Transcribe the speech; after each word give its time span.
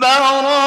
بَرَاءَةٌ 0.00 0.57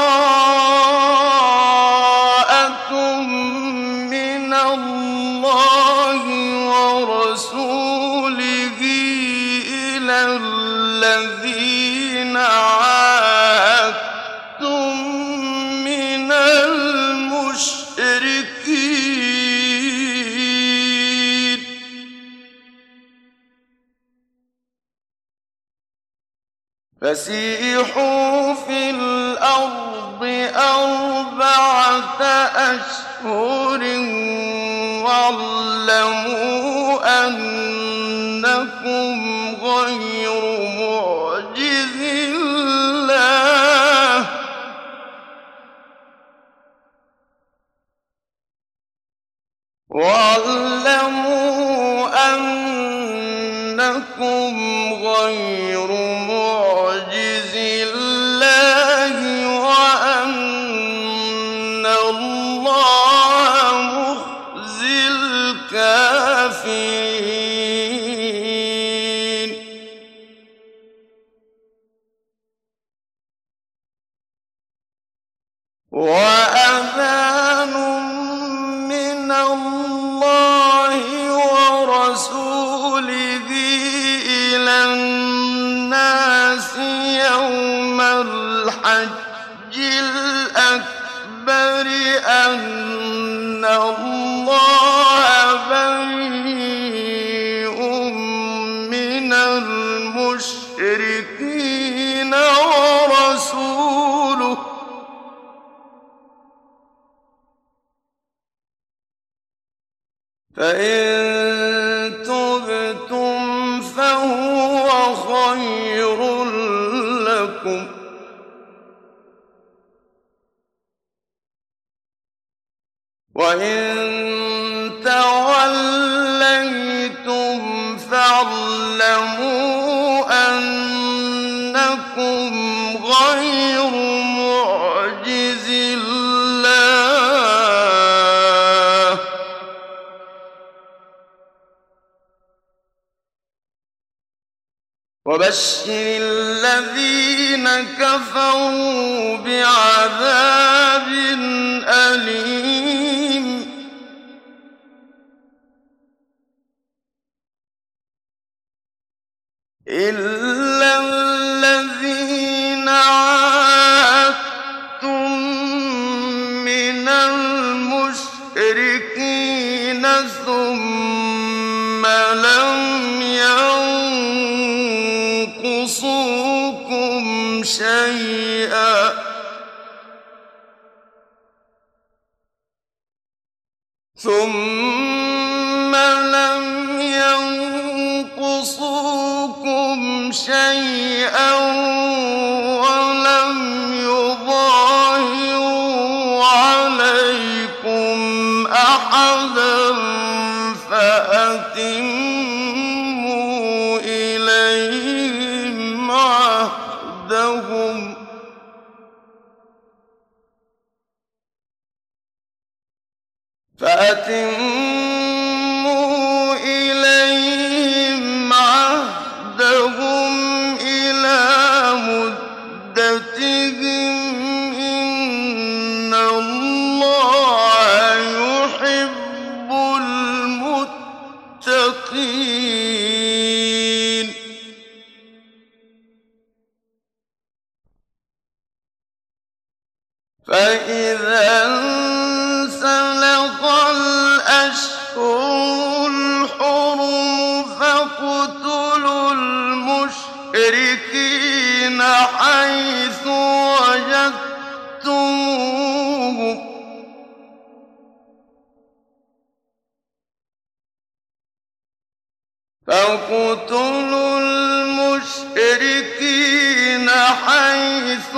الْمُشْرِكِينَ 265.73 267.11
حَيْثُ 267.11 268.35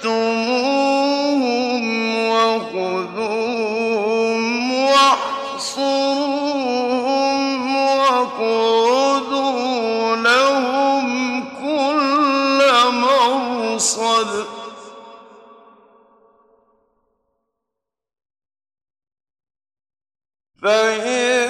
وَجَدتُّمُوهُمْ 0.00 0.87
فَإِن 20.67 21.46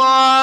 فصدوا 0.00 0.39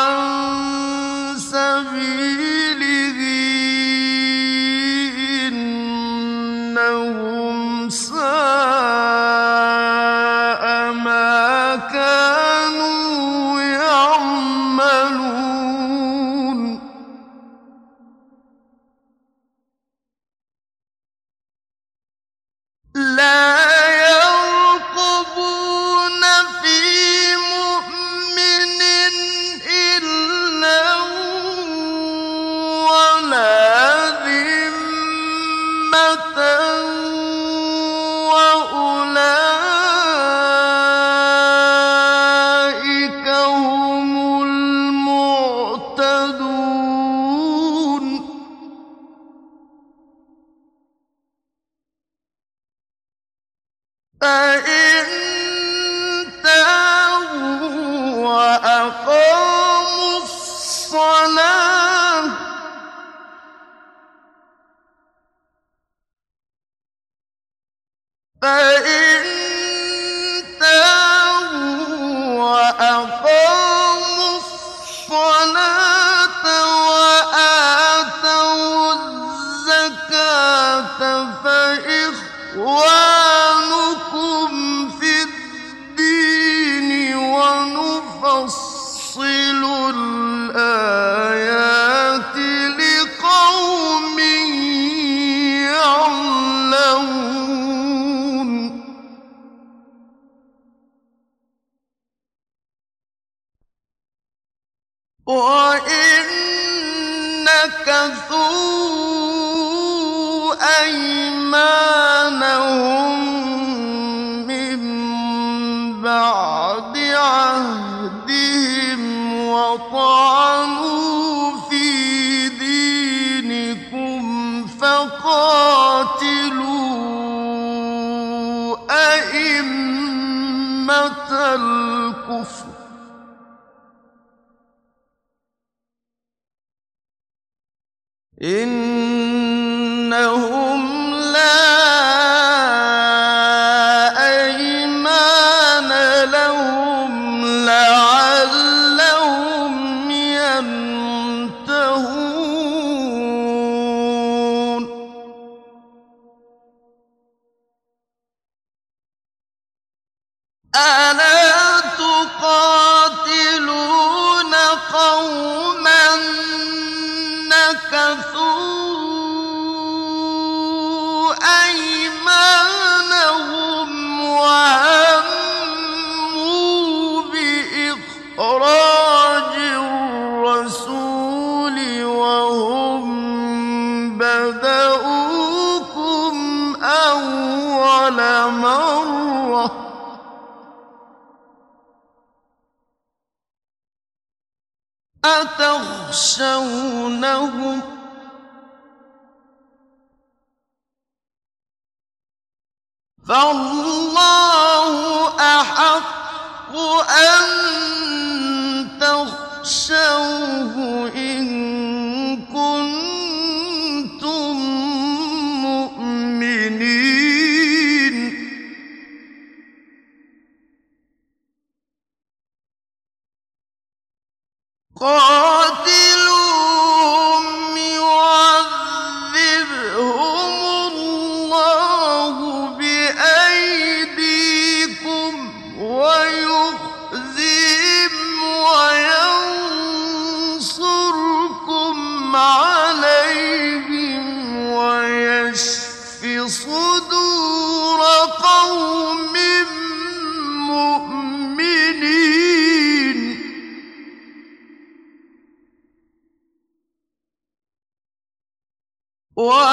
Whoa! 259.38 259.67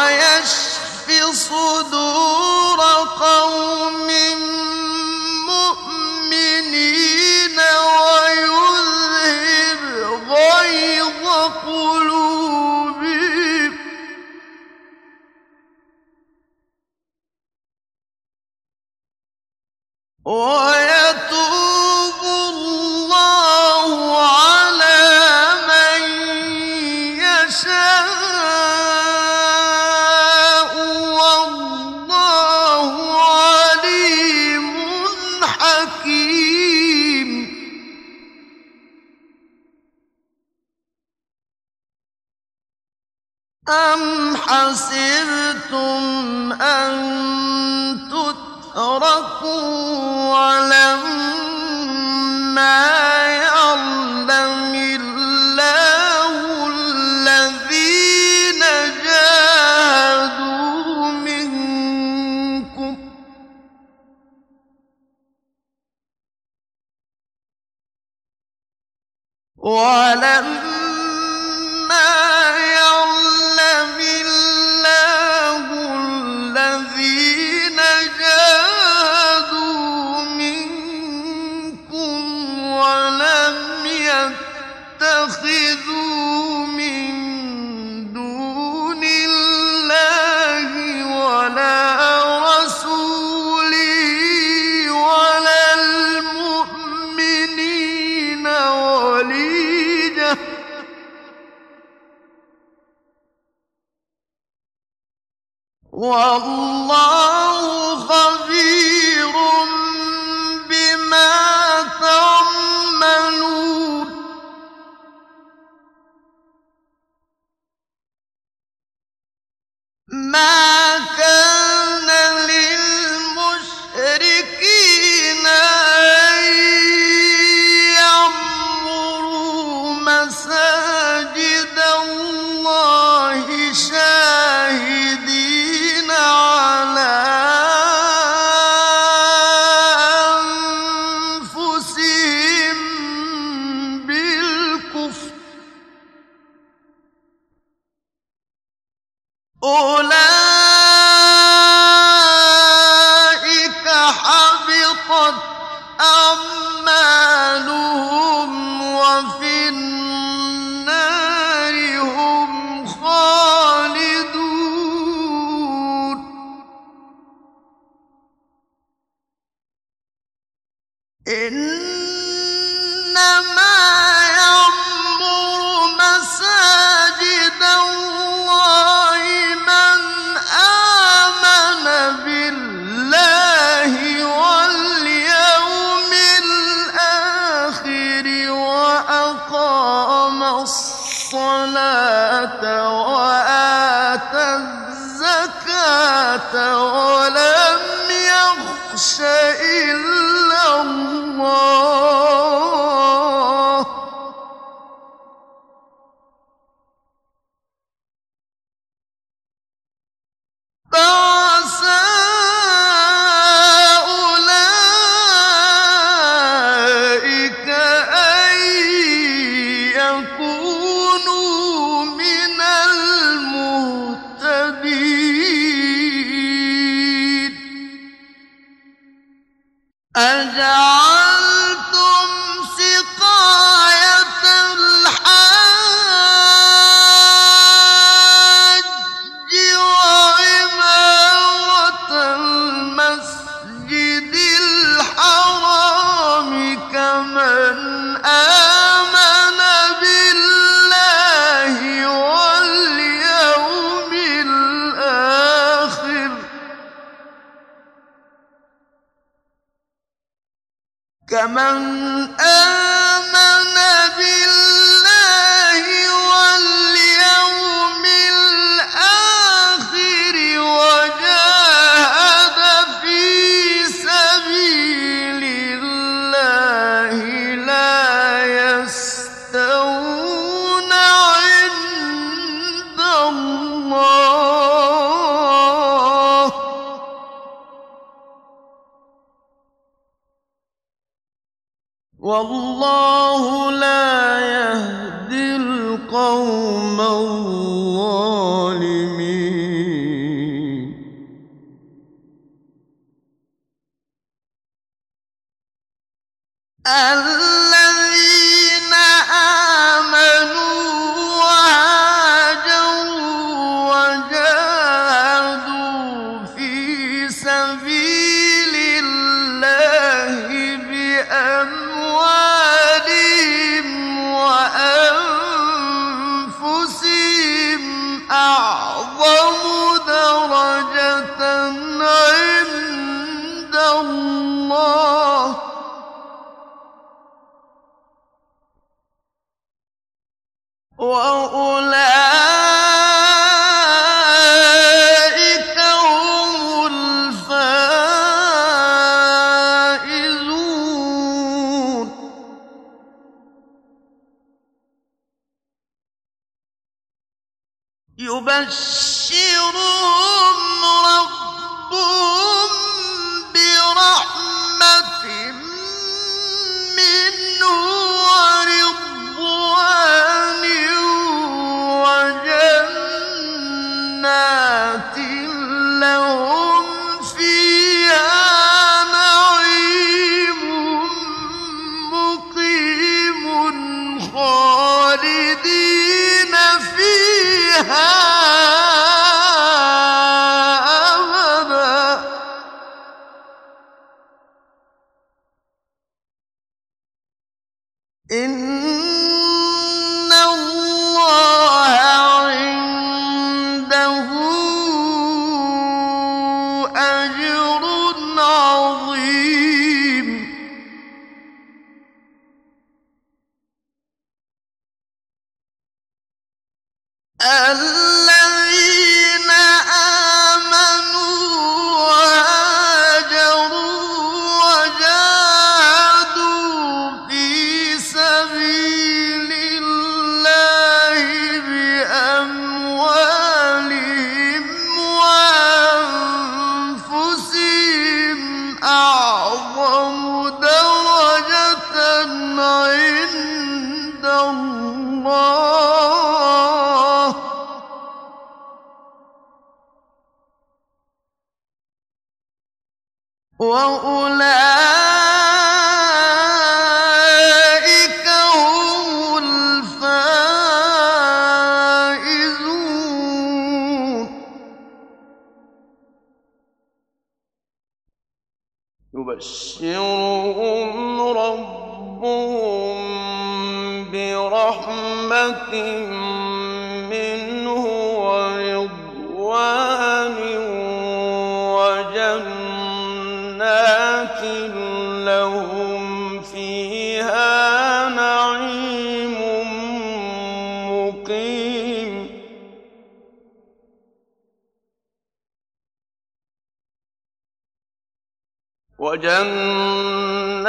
وجنات 499.16 500.68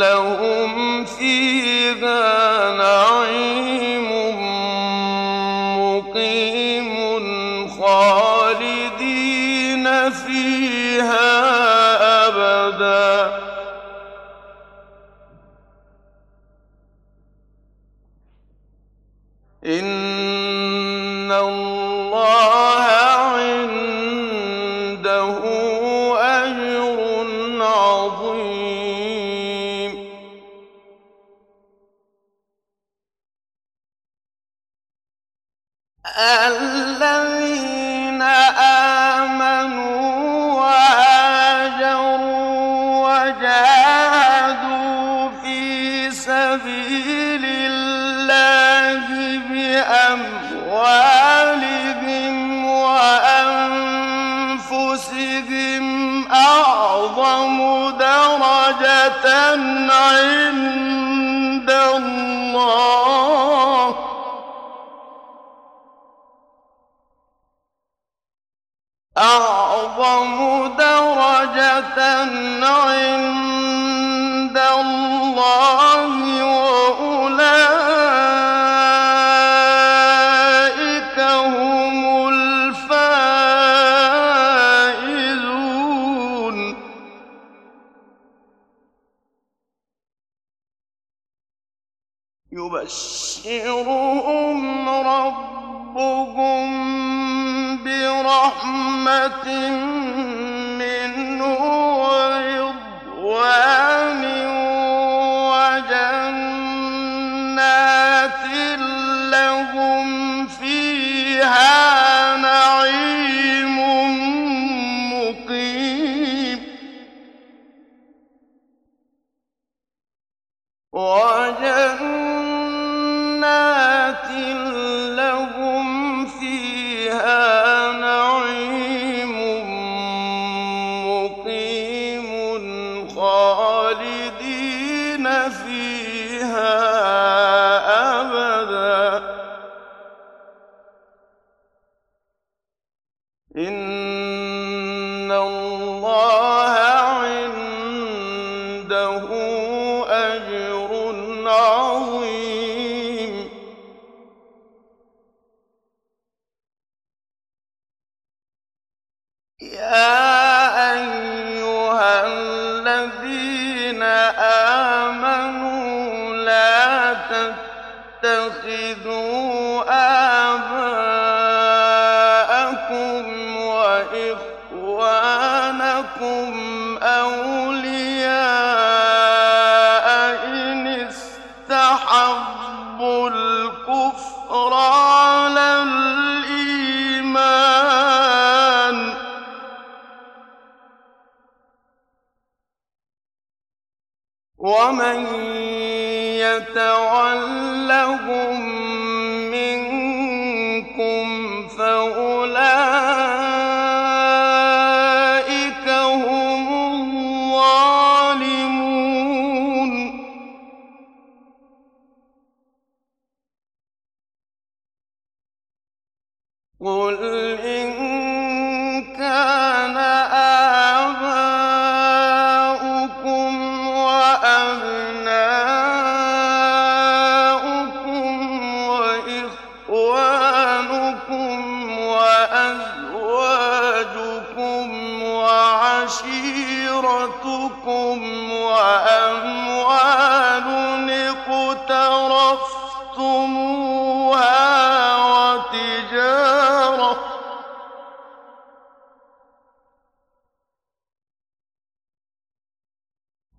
لهم 0.00 0.85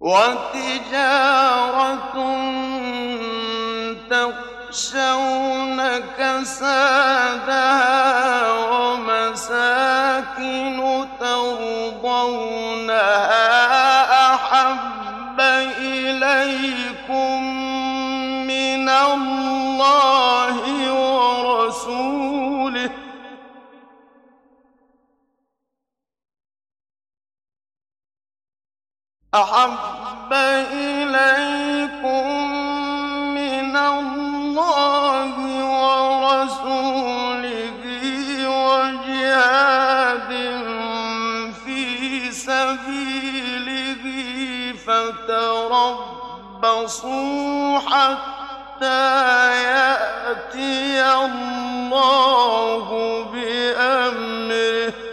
وتجارة 0.08 1.98
تخشون 4.10 5.80
كسادها 6.18 7.68
ومساكن 8.72 9.98
ترضونها 11.20 11.96
أحب 14.36 15.40
إليكم 15.80 17.44
من 18.48 18.90
الله 18.90 20.58
ورسوله 20.94 22.90
أحب 29.34 29.97
فتربصوا 46.58 47.80
حتى 47.80 49.08
يأتي 49.64 51.04
الله 51.04 52.88
بأمره. 53.34 55.07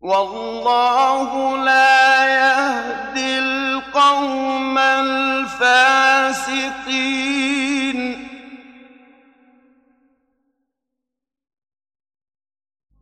والله 0.00 1.56
لا 1.64 2.26
يهدي 2.26 3.38
القوم 3.38 4.78
الفاسقين. 4.78 5.98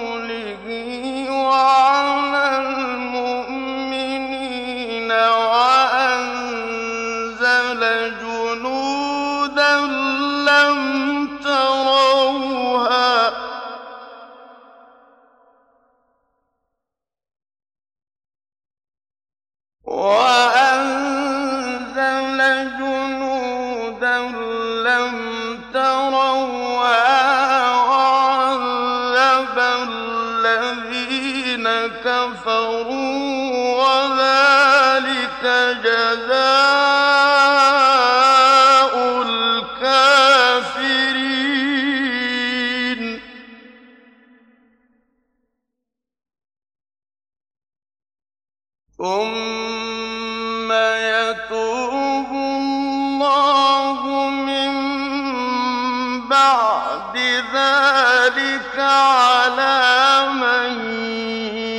على 58.98 60.28
من 60.32 60.90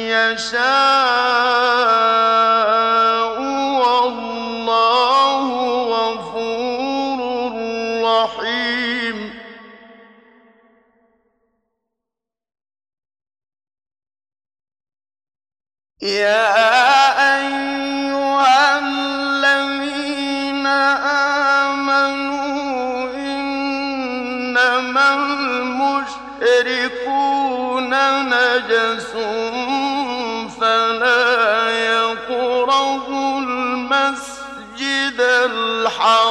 يشاء. 0.10 0.99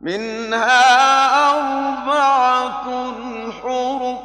منها 0.00 1.50
أربعة 1.50 2.84
حرم 3.52 4.18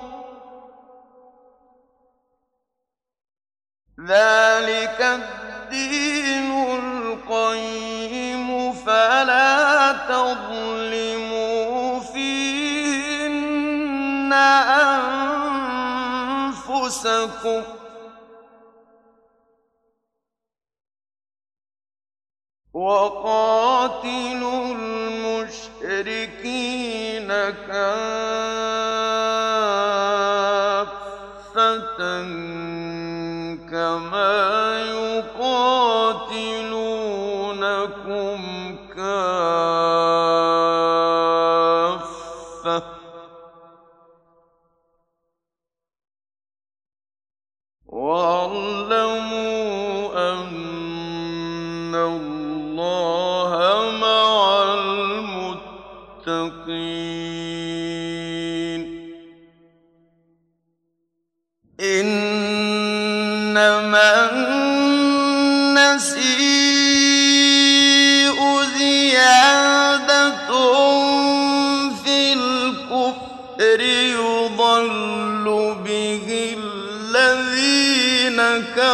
ذلك 4.08 5.02
الدين 5.02 6.52
القيم 6.80 8.74
فلا 8.74 9.92
تظلموا 9.92 12.00
فيهن 12.00 13.76
أنفسكم. 17.04 17.64
وقاتلوا 22.74 24.66
المشركين 25.82 27.28
كافرين 27.68 28.95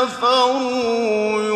كفروا 0.01 1.50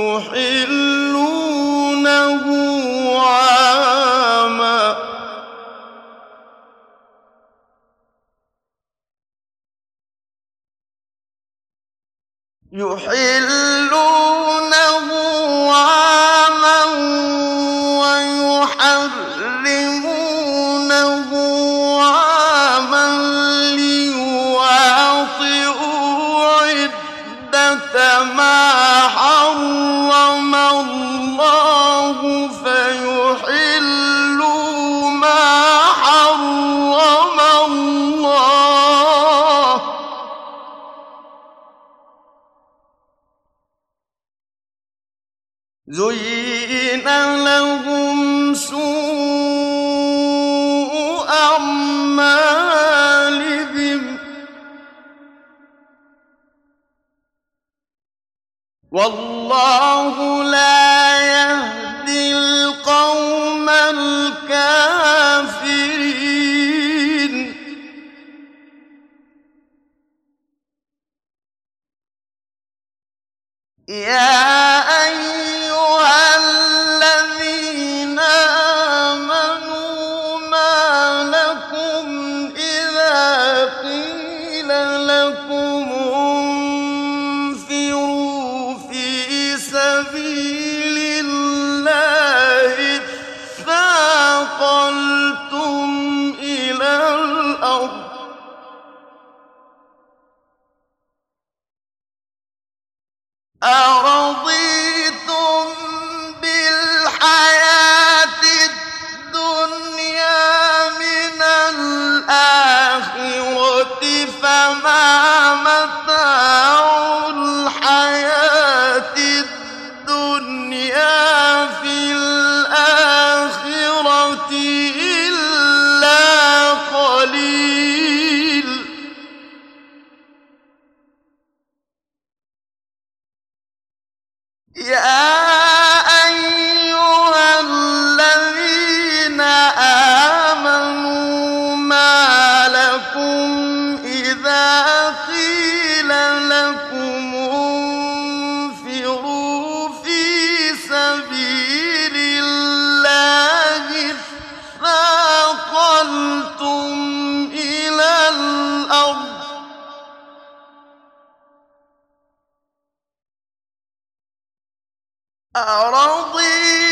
أرضيتم 165.64 166.83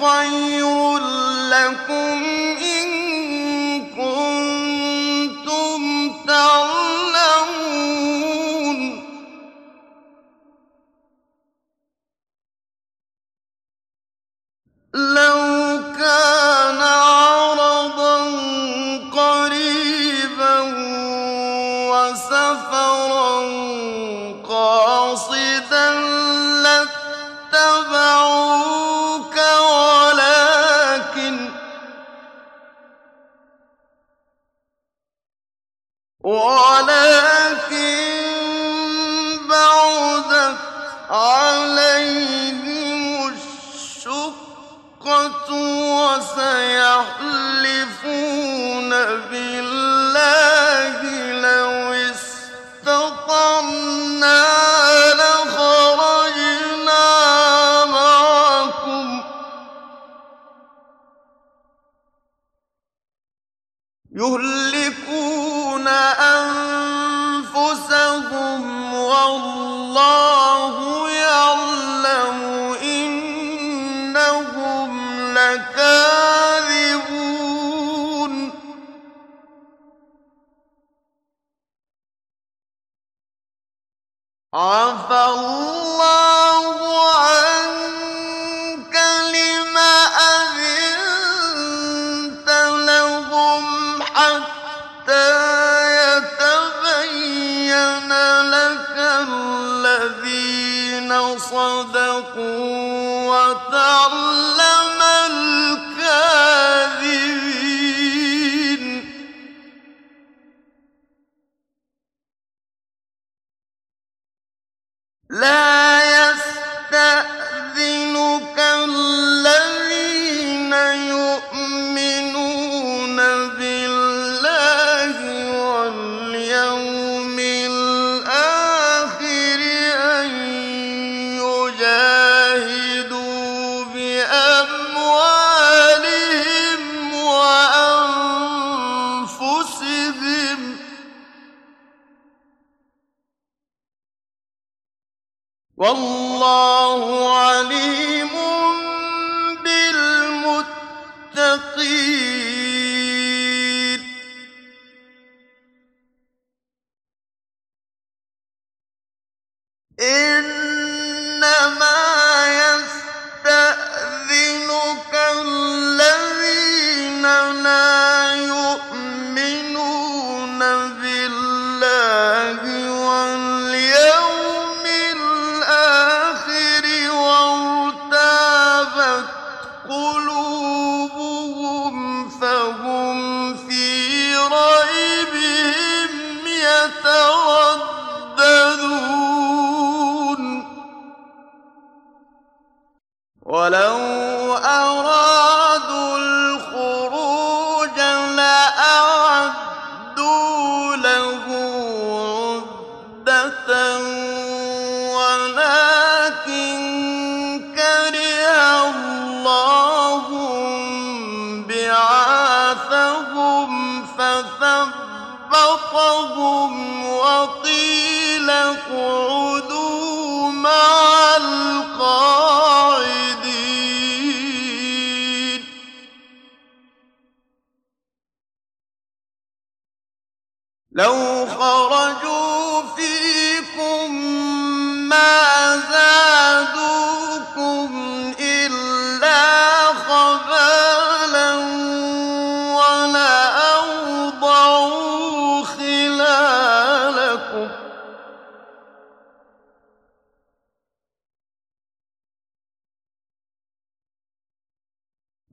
خير 0.00 0.69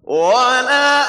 ولا 0.08 1.07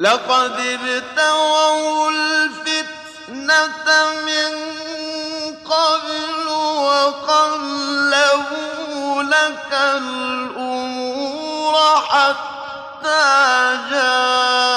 لقد 0.00 0.60
ابتغوا 0.60 2.10
الفتنة 2.10 3.84
من 4.26 4.52
قبل 5.64 6.48
وقلبوا 7.28 9.22
لك 9.22 9.72
الأمور 9.72 11.74
حتى 12.08 13.78
جاءوا 13.90 14.69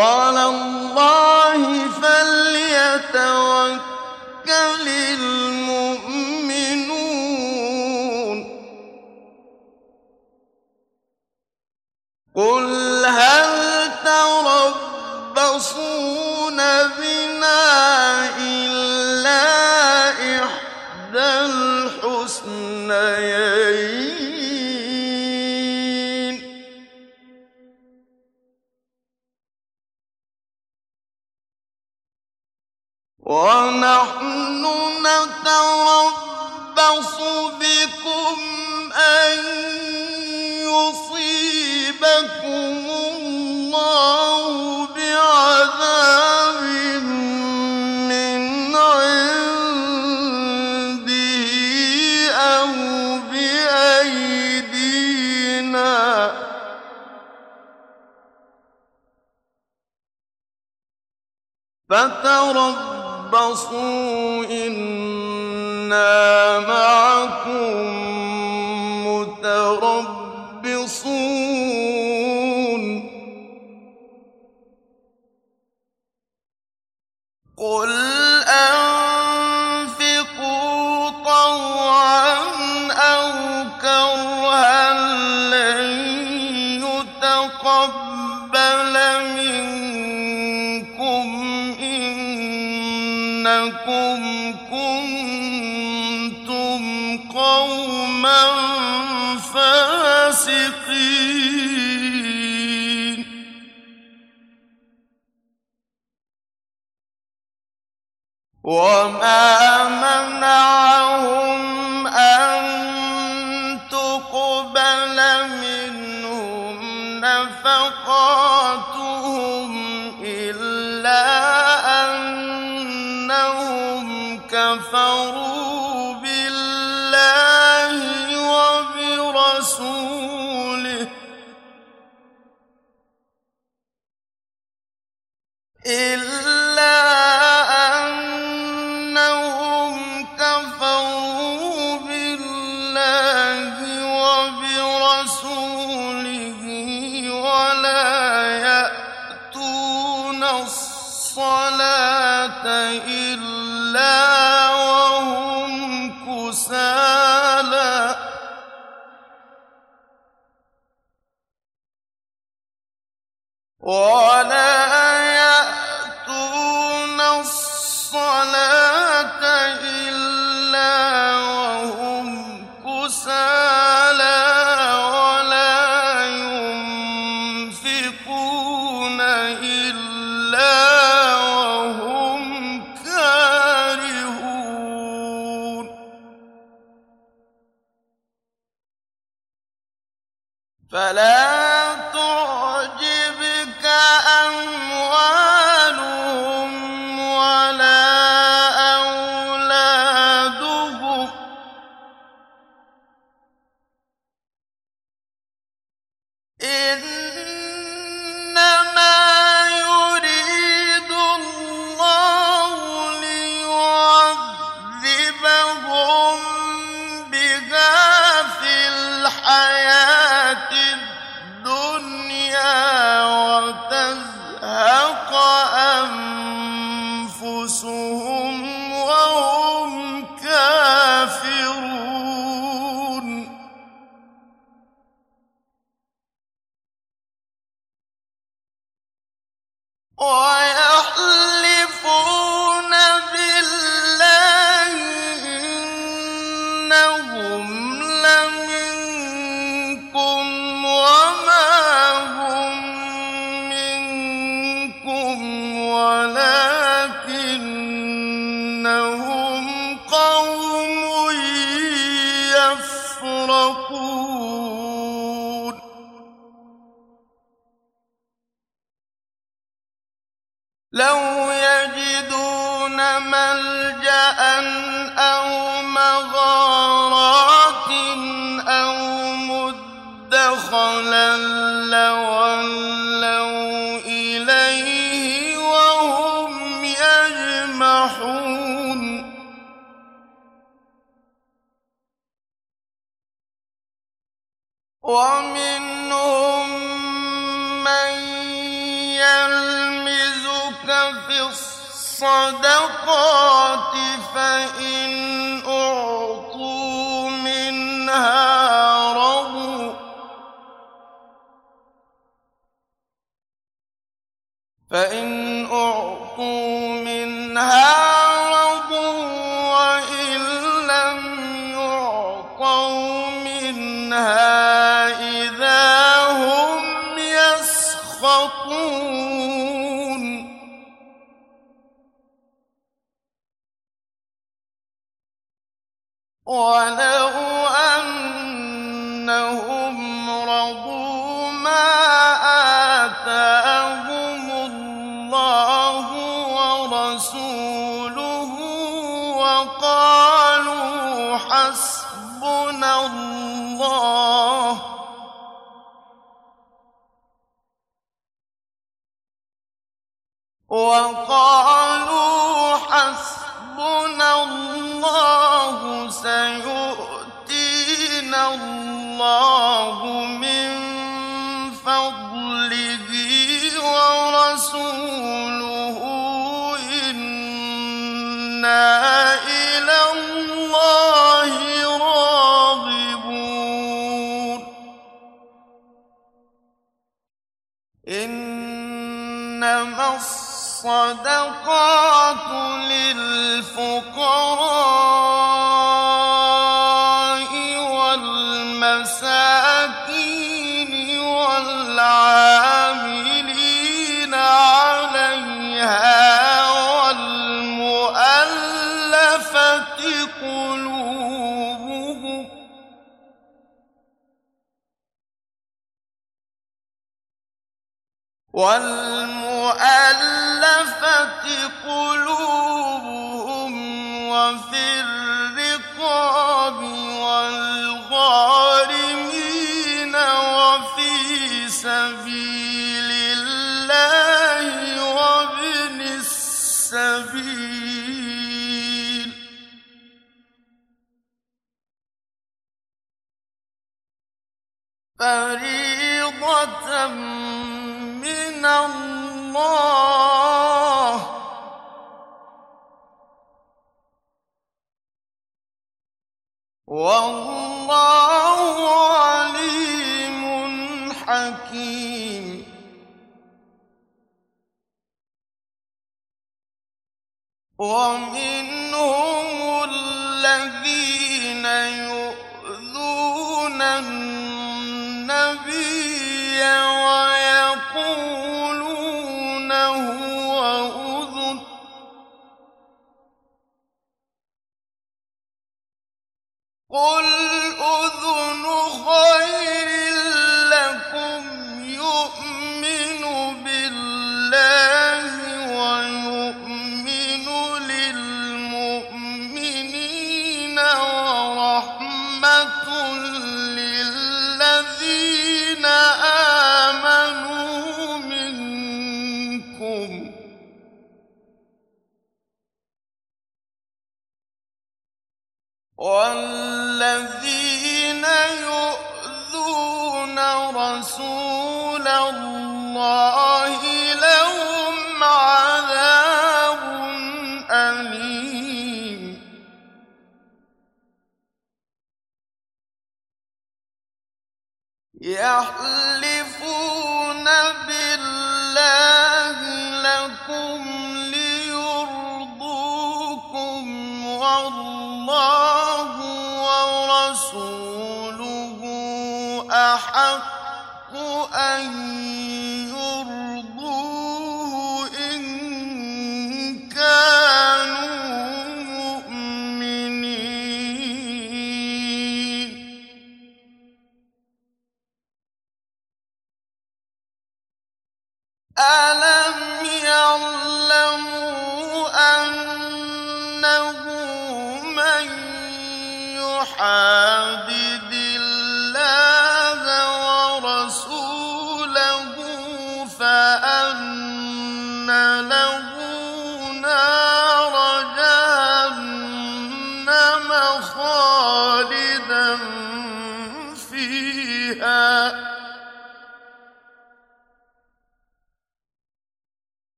وعلى 0.00 0.44
الله 0.44 1.29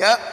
Yep. 0.00 0.29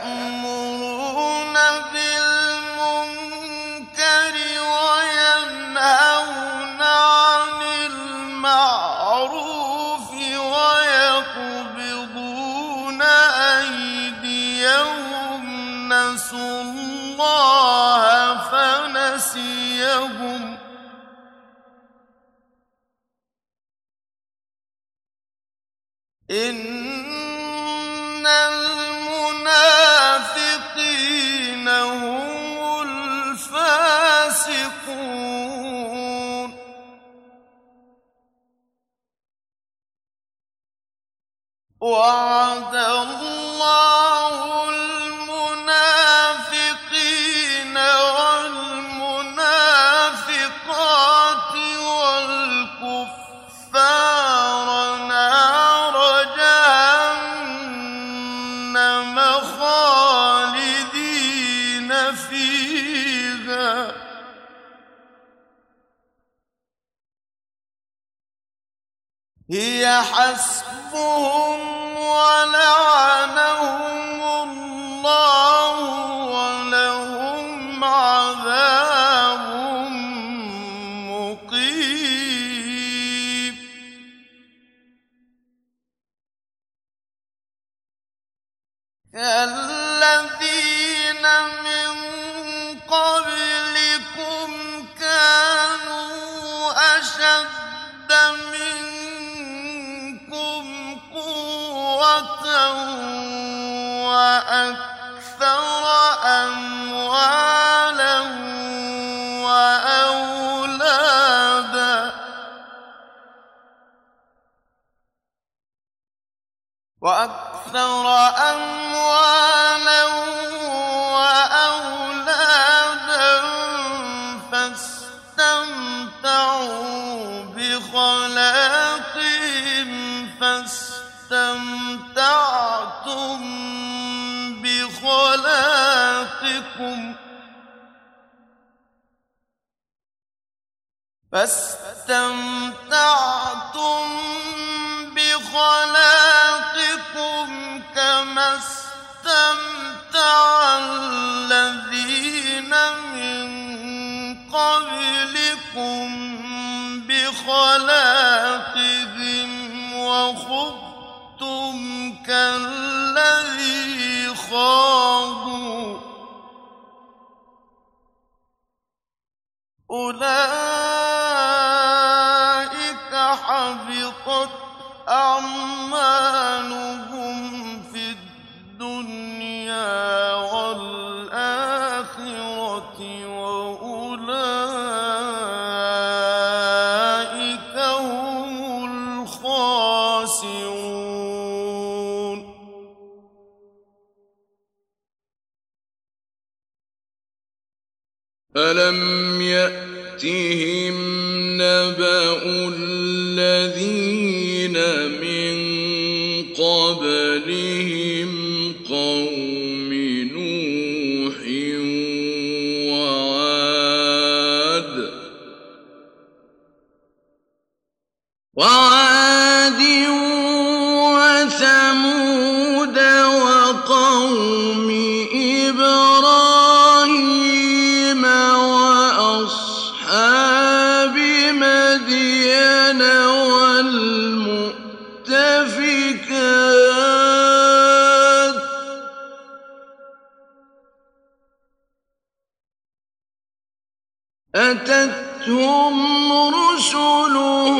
أتتهم 244.56 246.32
رسلهم 246.32 247.78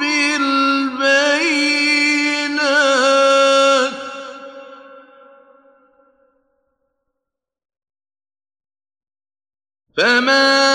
بالبينات. 0.00 0.72
فما 9.96 10.71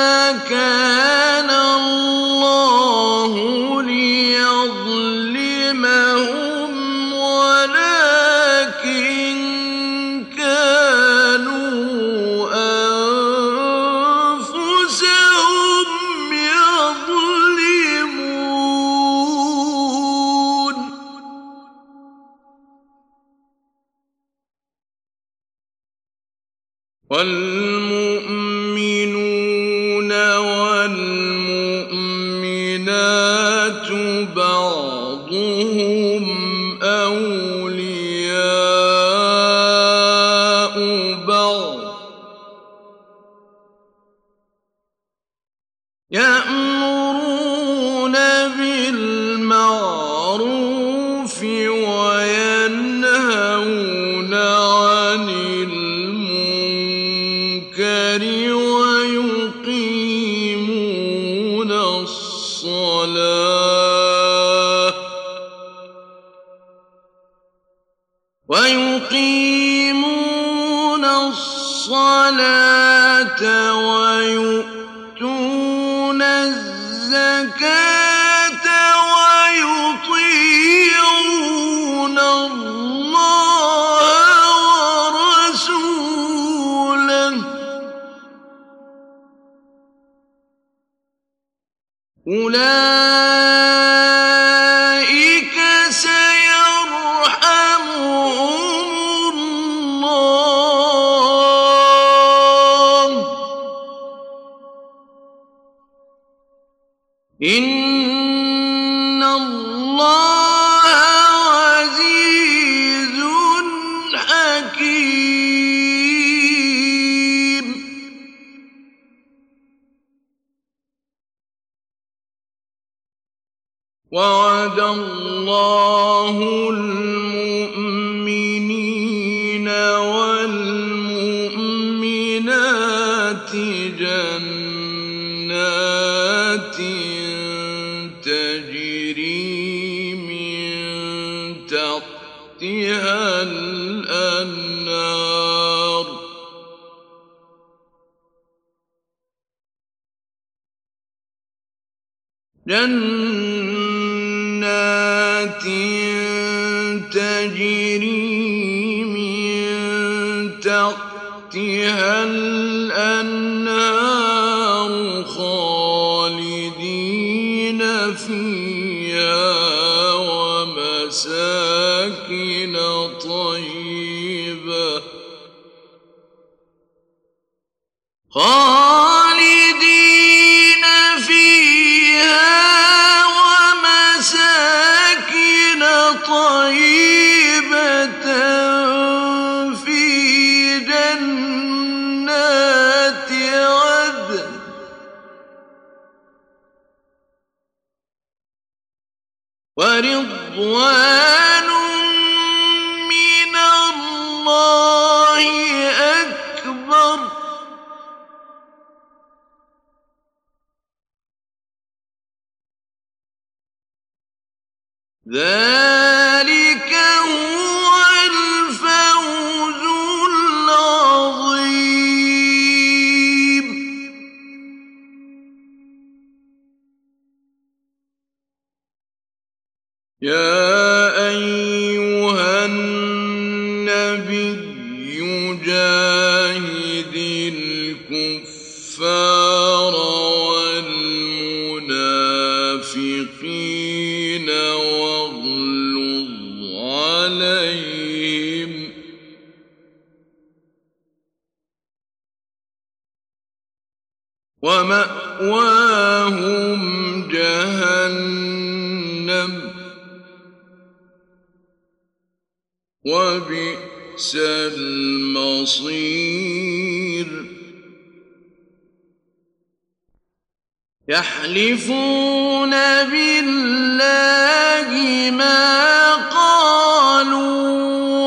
يحلفون 271.47 272.69
بالله 273.11 274.89
ما 275.31 276.13
قالوا 276.15 277.67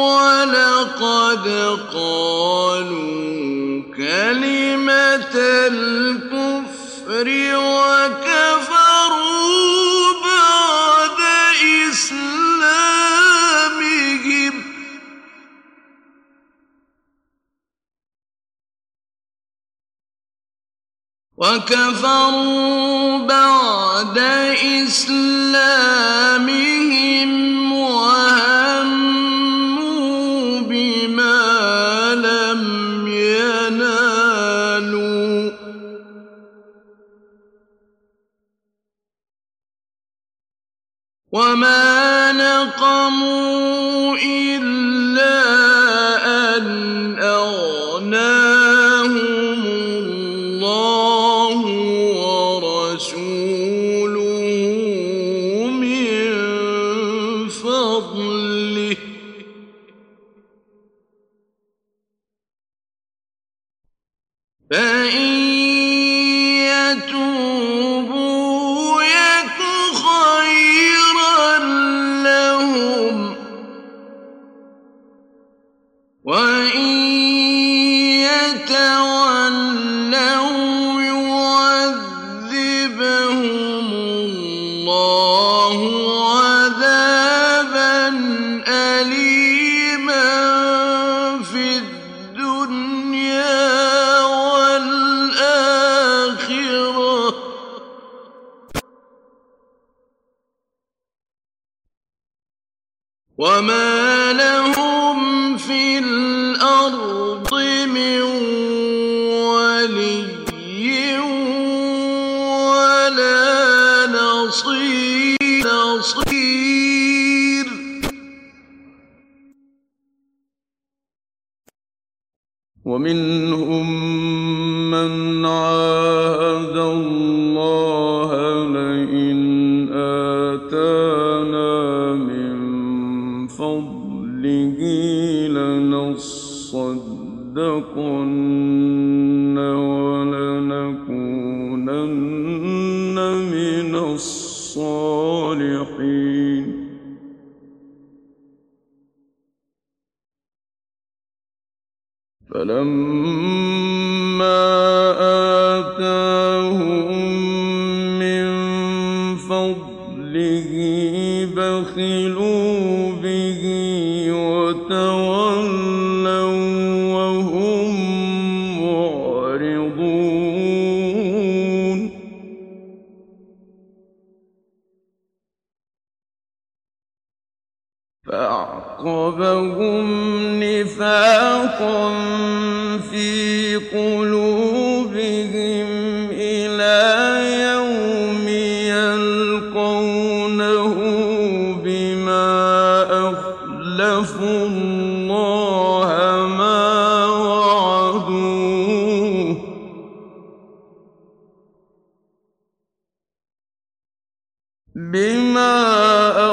ولقد 0.02 1.46
قالوا 1.92 2.19
وكفروا 21.50 23.18
بعد 23.18 24.18
إسلامهم 24.86 25.72
وهموا 27.72 29.00
بما 30.60 32.14
لم 32.14 32.62
ينالوا. 33.08 34.30
وما 41.32 42.32
نقموا 42.32 43.49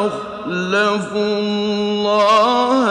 أخلفوا 0.07 1.39
الله 1.39 2.86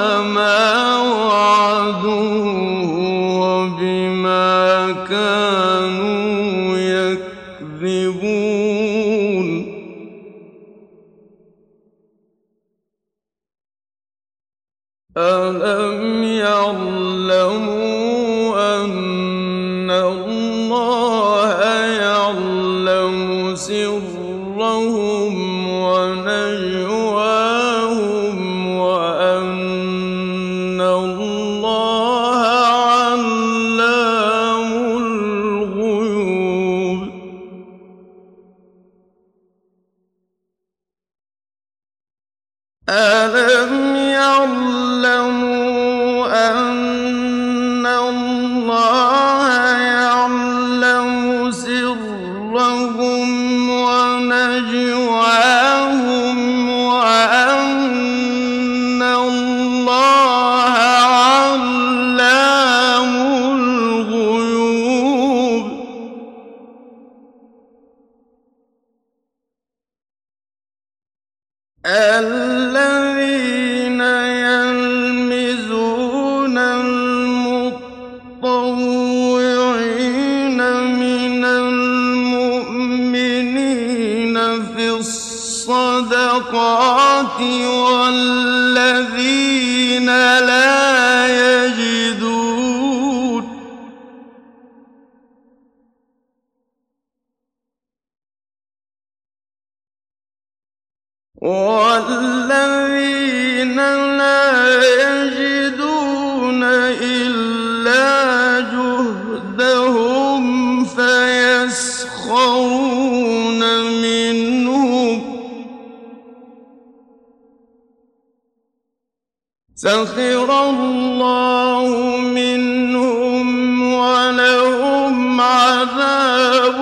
سخر 119.87 120.51
الله 120.71 122.17
منهم 122.17 123.49
ولهم 123.95 125.41
عذاب 125.41 126.79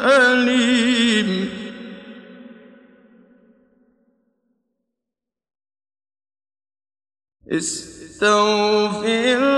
أليم. 0.00 1.48
استغفر 7.52 9.53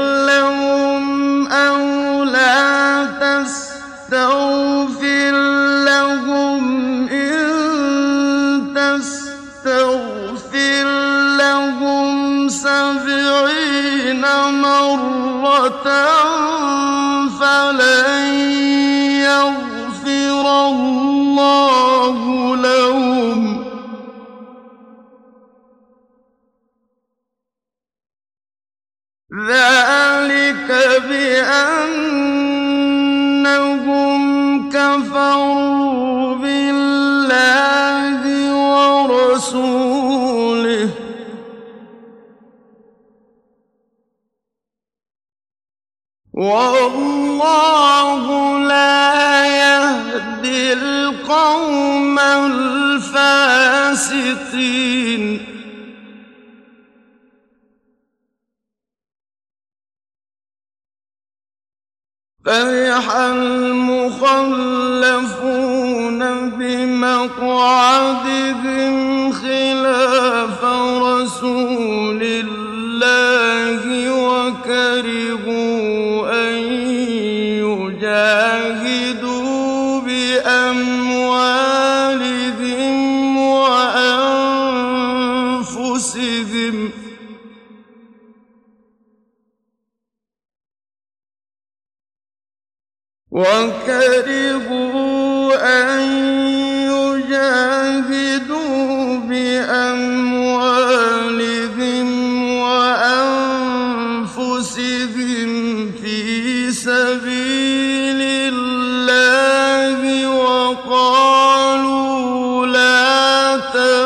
عذاب 113.78 114.05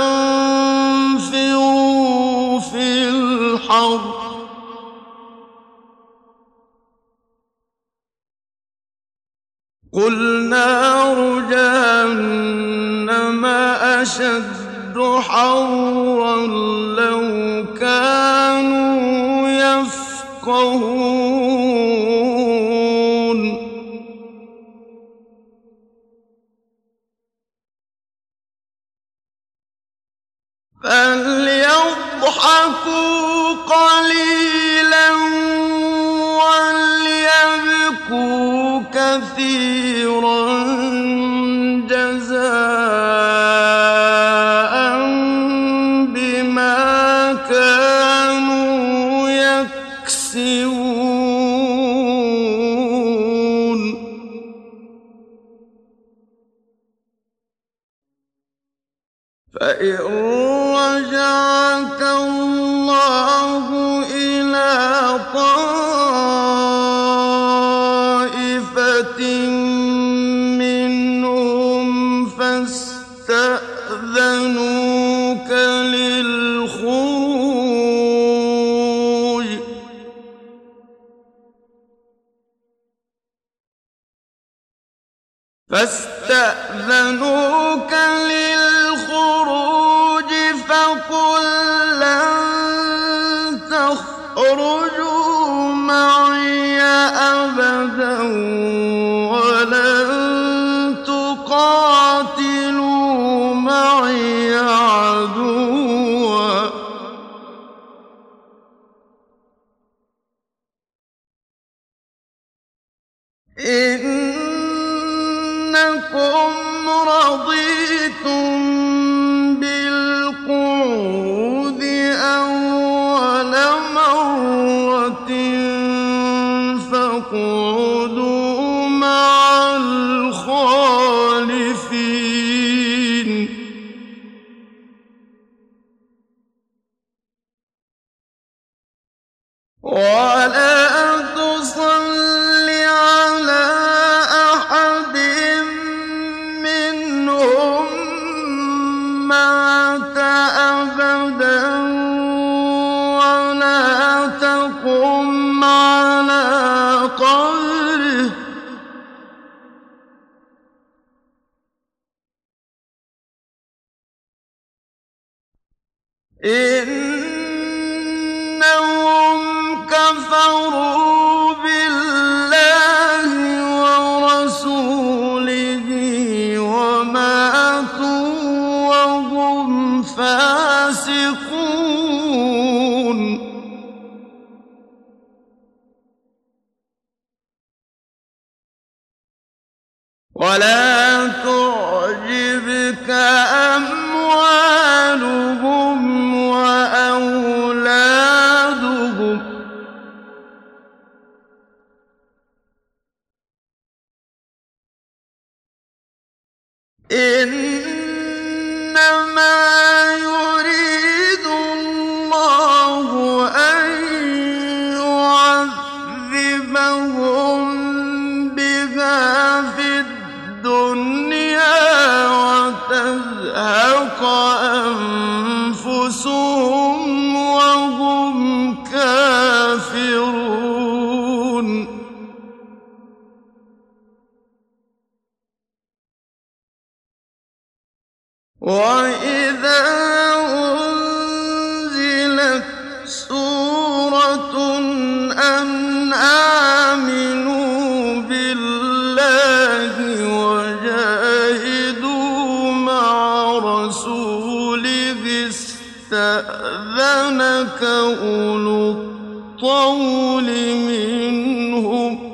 استأذنك 256.13 257.83
أولو 257.83 258.91
الطول 258.91 260.49
منهم. 260.75 262.31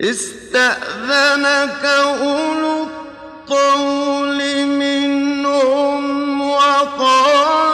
استأذنك 0.00 1.84
أولو 1.84 2.82
الطول 2.82 4.66
منهم 4.66 6.40
وقال 6.40 7.69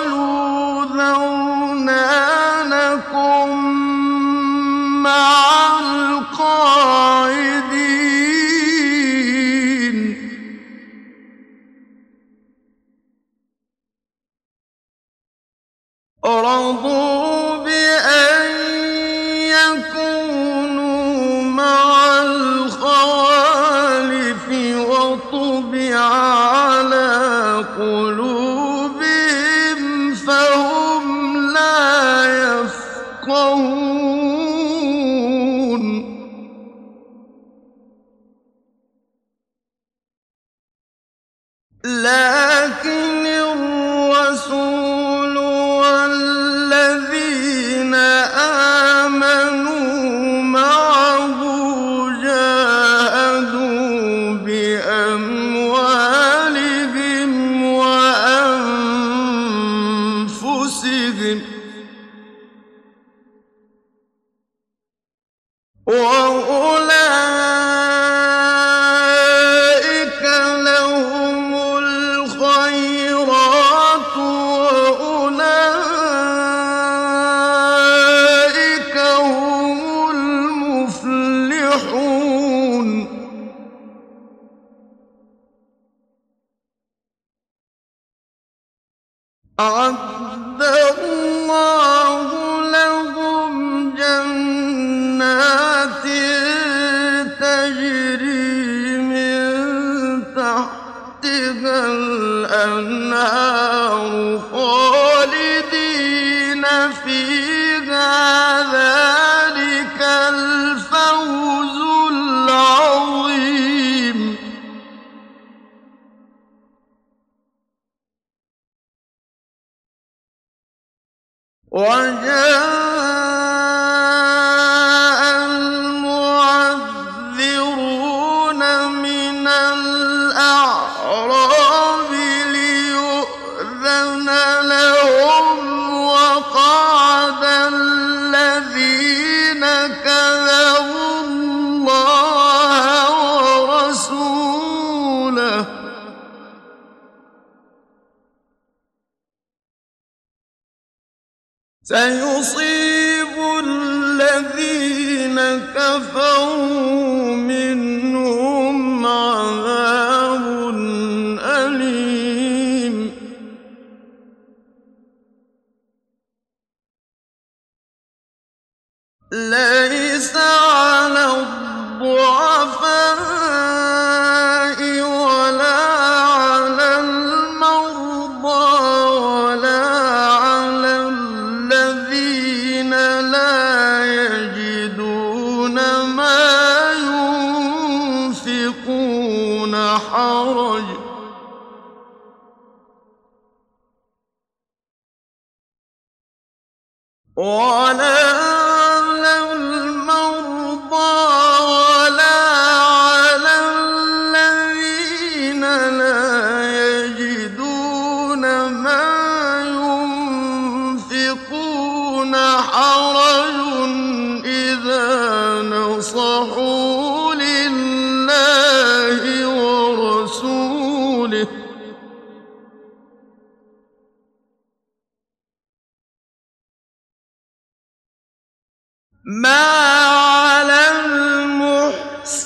مَا 229.27 229.67
عَلَى 230.07 230.91
الْمُحْسِنِينَ 231.03 232.45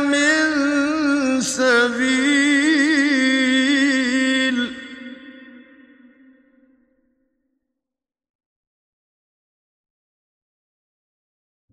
مِن 0.00 1.40
سَبِيلٍ 1.40 2.70
ۚ 4.70 4.72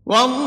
وَاللَّهُ 0.06 0.47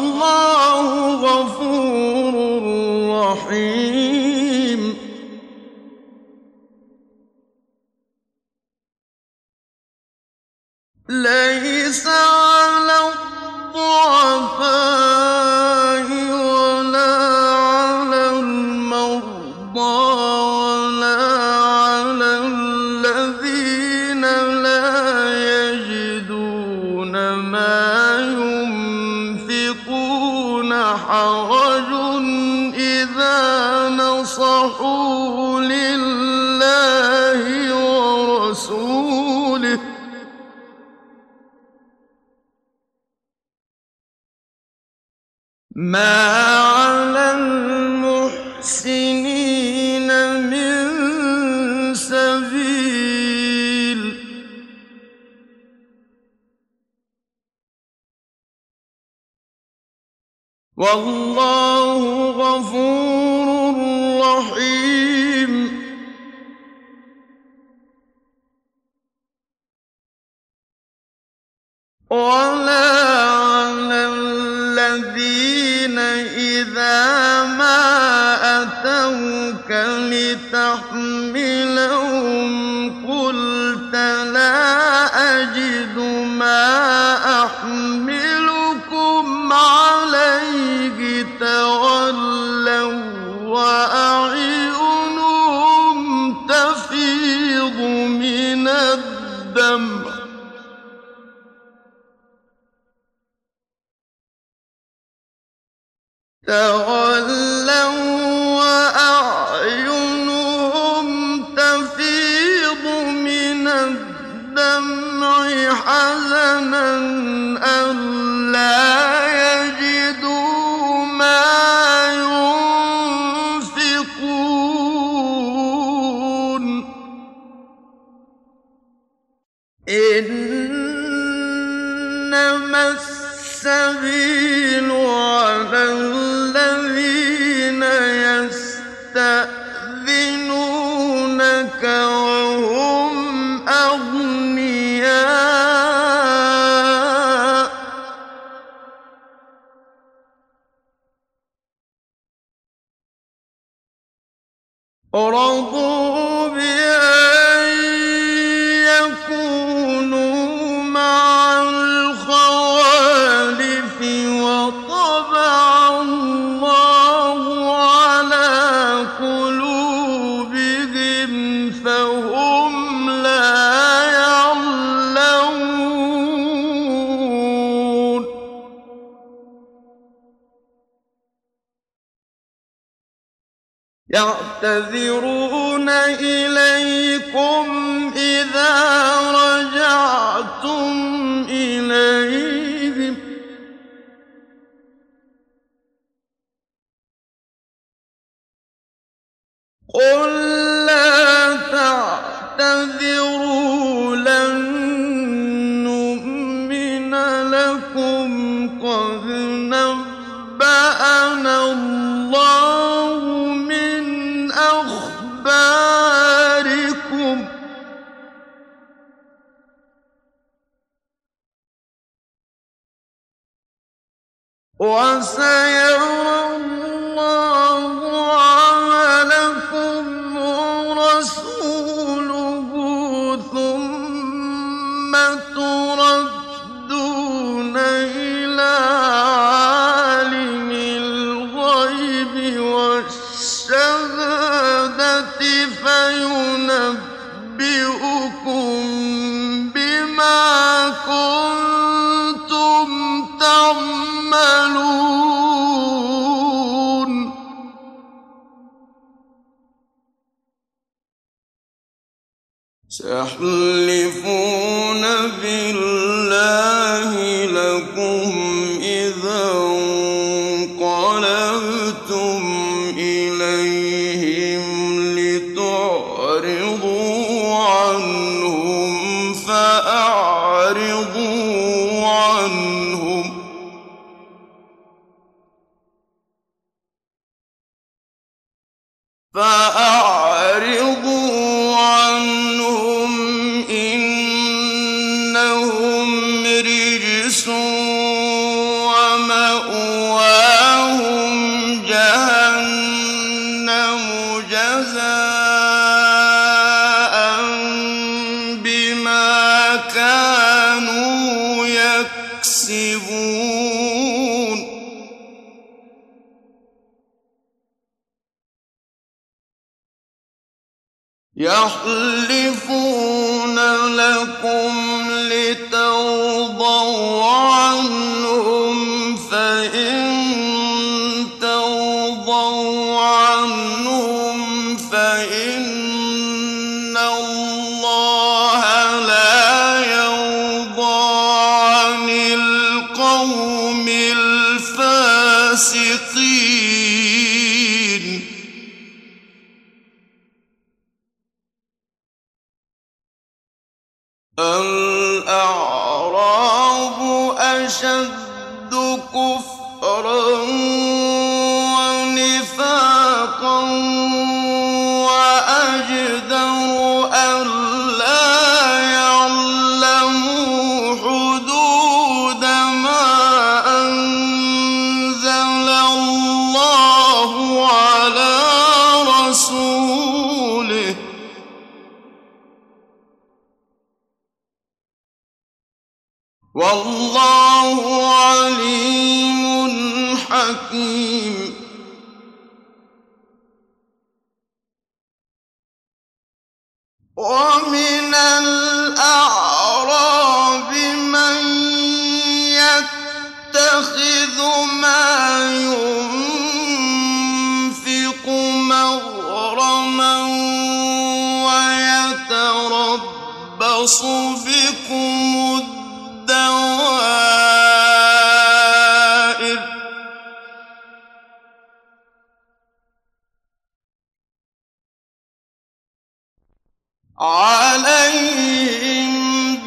عليهم 427.21 429.13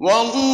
والله 0.00 0.45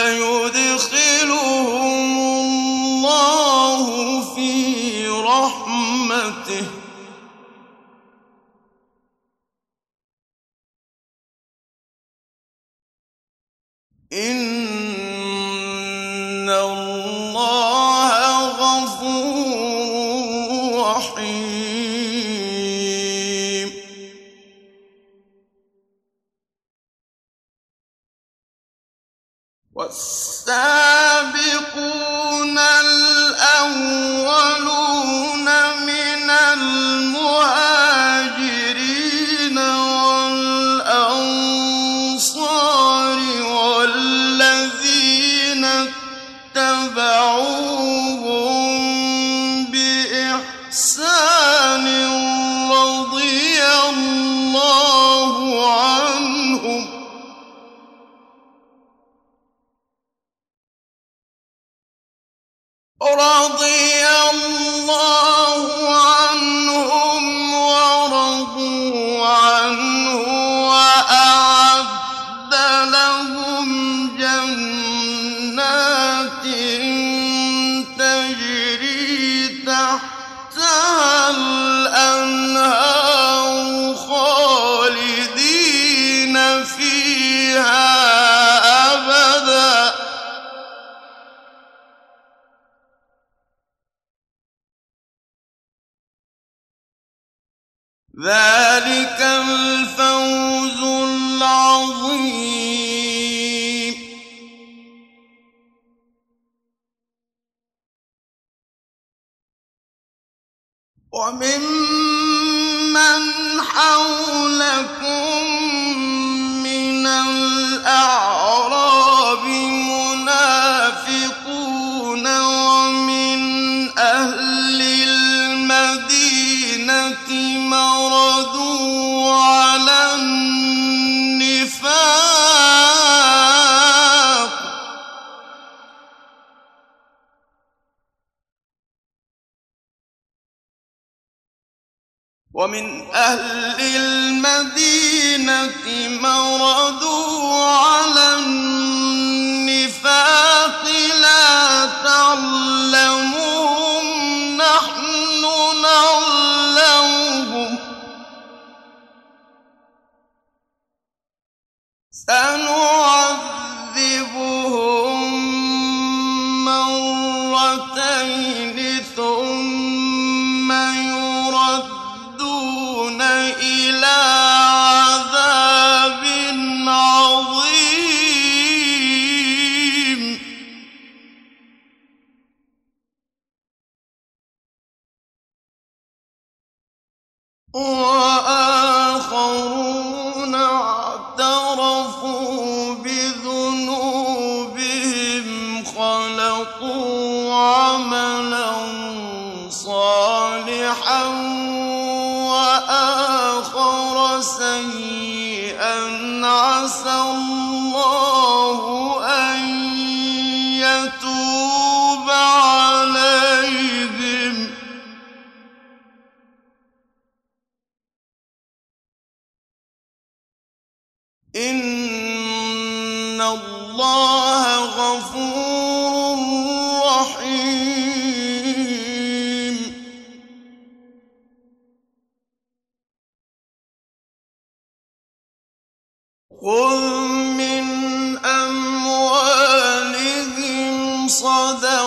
سيدخلهم 0.00 0.39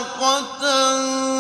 نَفَقَةً 0.04 1.33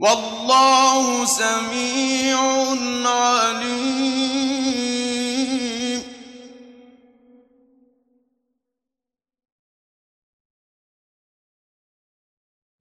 والله 0.00 1.24
سميع 1.24 2.40
عليم. 3.04 4.40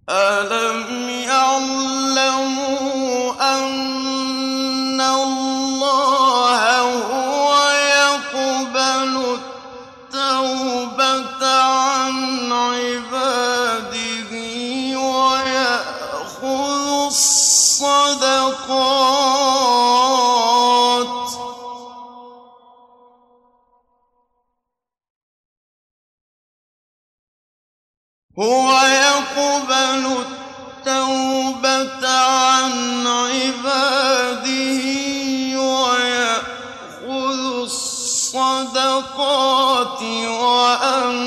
ألم 0.09 1.09
يعلموا 1.09 2.88
هو 28.39 28.71
يقبل 28.81 30.17
التوبة 30.87 32.07
عن 32.09 33.07
عباده 33.07 34.83
ويأخذ 35.59 37.39
الصدقات 38.35 40.01
وأن 40.27 41.19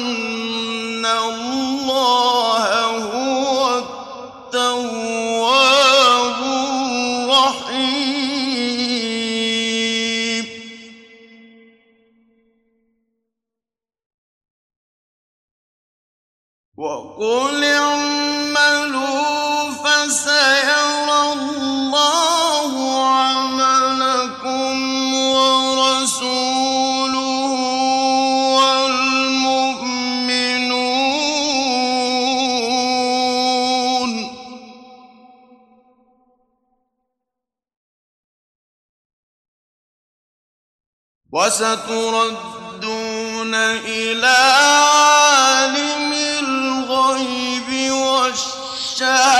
ستردون 41.62 43.54
إلى 43.54 44.26
عالم 44.26 46.12
الغيب 46.42 47.92
والشهادة 47.92 49.32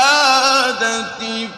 في 1.19 1.49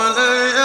عليه 0.00 0.59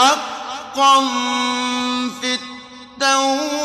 حَقًّا 0.00 1.00
فِي 2.20 2.34
التَّوْرَاةِ 2.34 3.59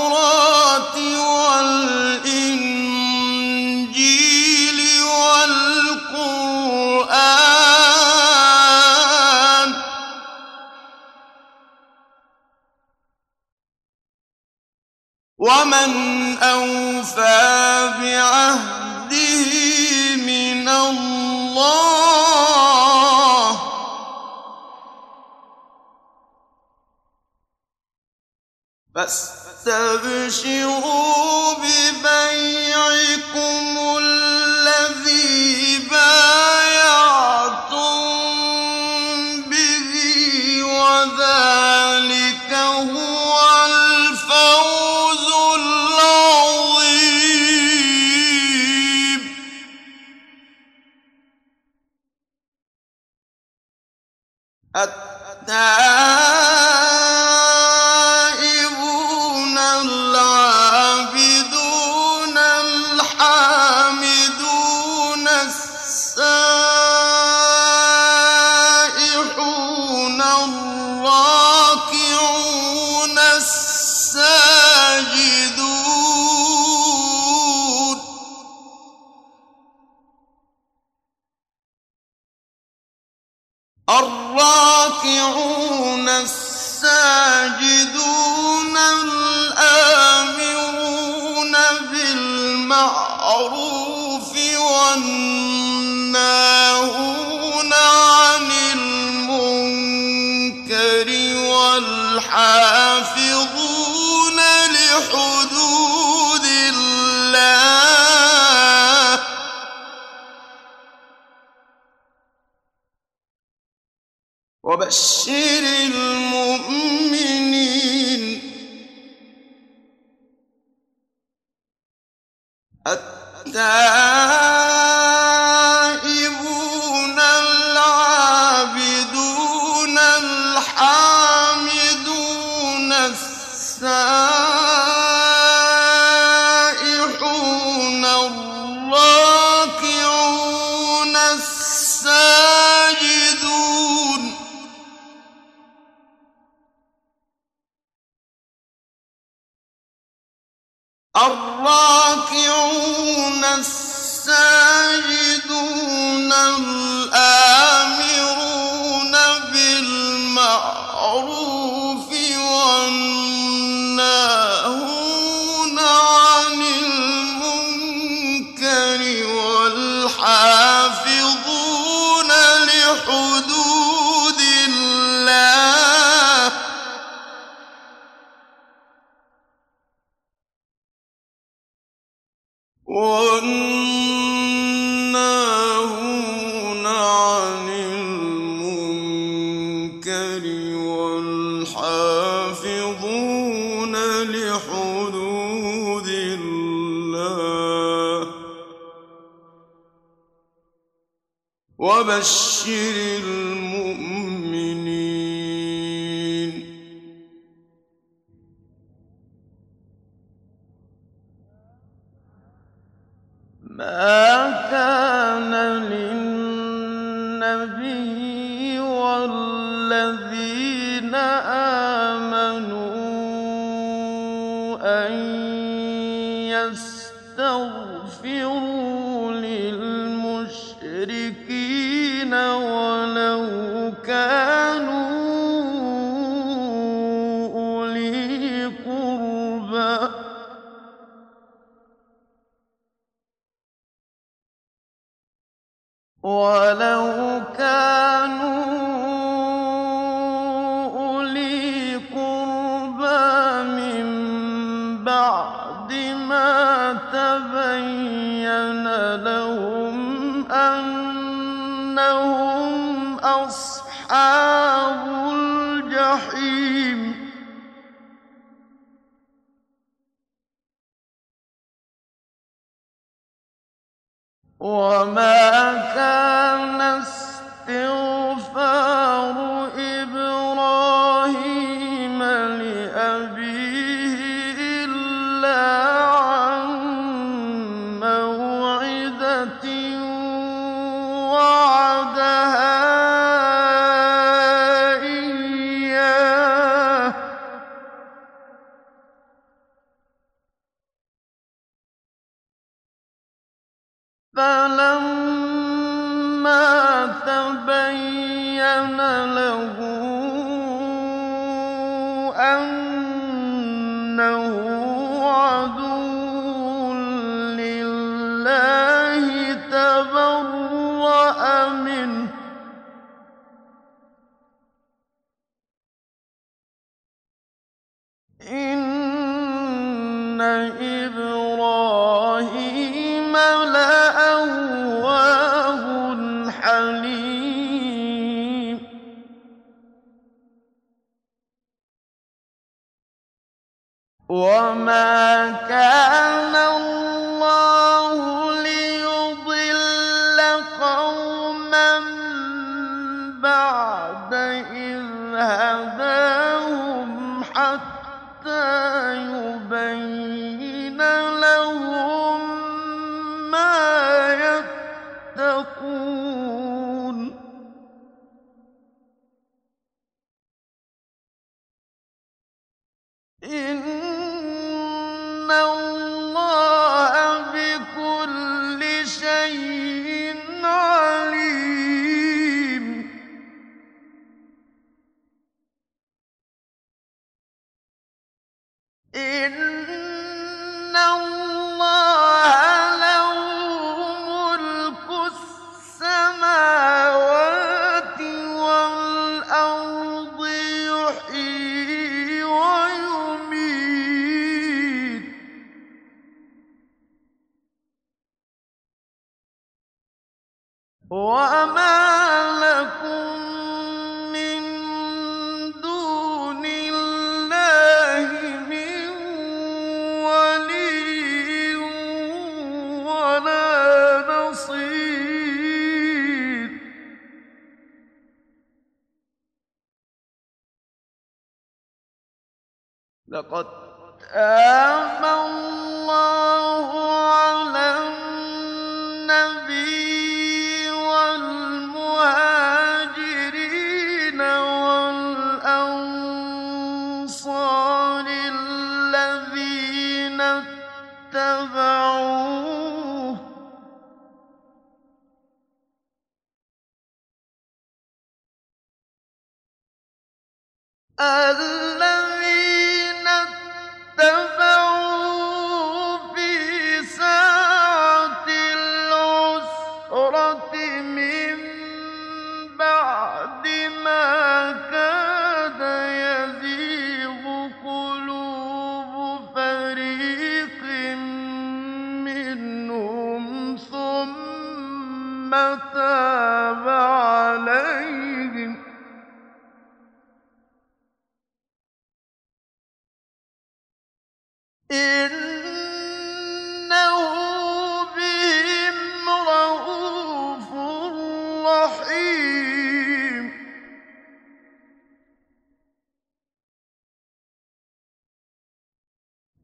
رَّحِيمٌ 501.66 503.44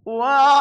وَعَلَى 0.06 0.59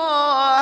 الله 0.00 0.59